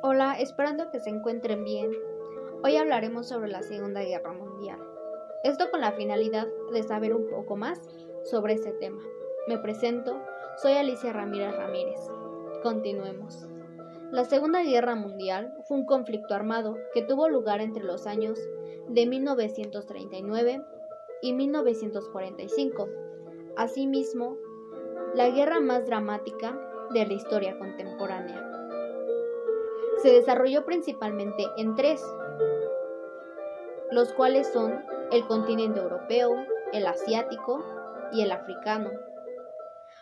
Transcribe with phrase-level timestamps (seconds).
[0.00, 1.90] Hola, esperando que se encuentren bien.
[2.62, 4.78] Hoy hablaremos sobre la Segunda Guerra Mundial.
[5.42, 7.80] Esto con la finalidad de saber un poco más
[8.22, 9.02] sobre este tema.
[9.48, 10.16] Me presento,
[10.62, 11.98] soy Alicia Ramírez Ramírez.
[12.62, 13.48] Continuemos.
[14.12, 18.38] La Segunda Guerra Mundial fue un conflicto armado que tuvo lugar entre los años
[18.88, 20.62] de 1939
[21.22, 22.88] y 1945.
[23.56, 24.36] Asimismo,
[25.16, 26.56] la guerra más dramática
[26.94, 28.47] de la historia contemporánea
[30.02, 32.02] se desarrolló principalmente en tres,
[33.90, 36.36] los cuales son el continente europeo,
[36.72, 37.64] el asiático
[38.12, 38.90] y el africano.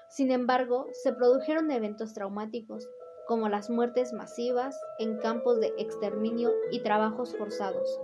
[0.08, 2.88] Sin embargo, se produjeron eventos traumáticos,
[3.26, 8.00] como las muertes masivas en campos de exterminio y trabajos forzados.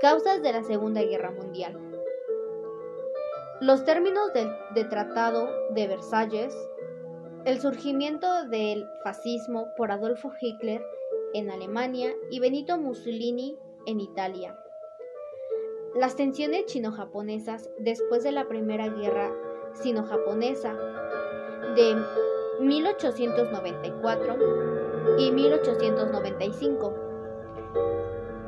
[0.00, 1.78] Causas de la Segunda Guerra Mundial.
[3.60, 6.54] Los términos del de Tratado de Versalles
[7.44, 10.82] el surgimiento del fascismo por Adolfo Hitler
[11.34, 14.56] en Alemania y Benito Mussolini en Italia.
[15.94, 19.32] Las tensiones chino-japonesas después de la Primera Guerra
[19.72, 20.74] Sino-Japonesa
[21.74, 21.96] de
[22.60, 24.36] 1894
[25.18, 26.94] y 1895.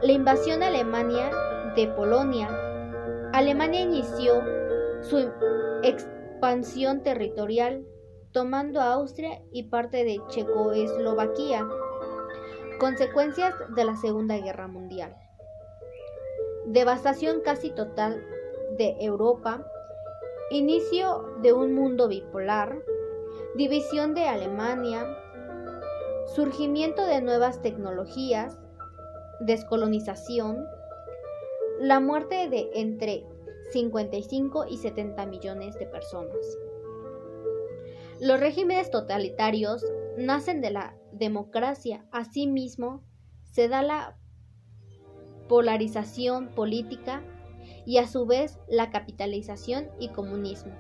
[0.02, 1.30] La invasión Alemania
[1.77, 2.48] de Polonia.
[3.32, 4.42] Alemania inició
[5.02, 5.30] su
[5.82, 7.84] expansión territorial
[8.32, 11.66] tomando Austria y parte de Checoslovaquia,
[12.78, 15.16] consecuencias de la Segunda Guerra Mundial.
[16.66, 18.24] Devastación casi total
[18.76, 19.66] de Europa,
[20.50, 22.78] inicio de un mundo bipolar,
[23.56, 25.04] división de Alemania,
[26.34, 28.56] surgimiento de nuevas tecnologías,
[29.40, 30.64] descolonización,
[31.80, 33.24] la muerte de entre
[33.72, 36.58] 55 y 70 millones de personas.
[38.20, 39.82] Los regímenes totalitarios
[40.18, 42.04] nacen de la democracia.
[42.12, 43.02] Asimismo,
[43.44, 44.18] se da la
[45.48, 47.24] polarización política
[47.86, 50.72] y a su vez la capitalización y comunismo.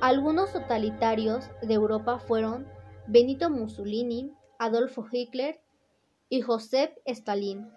[0.00, 2.66] Algunos totalitarios de Europa fueron
[3.06, 5.60] Benito Mussolini, Adolfo Hitler
[6.28, 7.70] y Joseph Stalin.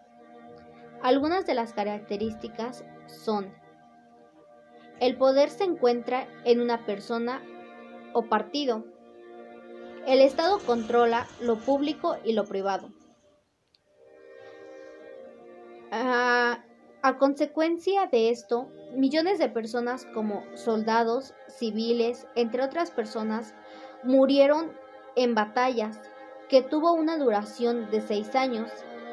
[1.04, 3.54] Algunas de las características son
[5.00, 7.44] el poder se encuentra en una persona
[8.14, 8.86] o partido.
[10.06, 12.90] El Estado controla lo público y lo privado.
[15.92, 16.64] Ah,
[17.02, 23.54] a consecuencia de esto, millones de personas como soldados, civiles, entre otras personas,
[24.04, 24.72] murieron
[25.16, 26.00] en batallas
[26.50, 28.70] que tuvo una duración de seis años.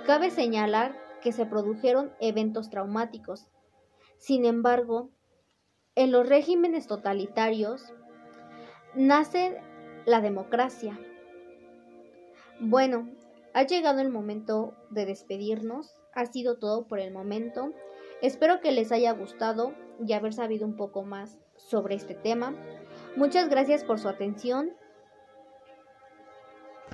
[0.06, 3.46] Cabe señalar que se produjeron eventos traumáticos.
[4.18, 5.10] Sin embargo,
[5.94, 7.92] en los regímenes totalitarios,
[8.94, 9.60] nace
[10.06, 10.98] la democracia.
[12.60, 13.08] Bueno,
[13.52, 15.96] ha llegado el momento de despedirnos.
[16.12, 17.72] Ha sido todo por el momento.
[18.22, 19.74] Espero que les haya gustado
[20.04, 22.54] y haber sabido un poco más sobre este tema.
[23.16, 24.72] Muchas gracias por su atención